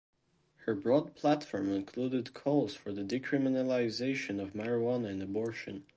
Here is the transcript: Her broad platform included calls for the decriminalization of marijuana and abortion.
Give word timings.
Her 0.65 0.73
broad 0.73 1.13
platform 1.13 1.69
included 1.71 2.33
calls 2.33 2.73
for 2.73 2.91
the 2.91 3.03
decriminalization 3.03 4.41
of 4.41 4.53
marijuana 4.53 5.11
and 5.11 5.21
abortion. 5.21 5.85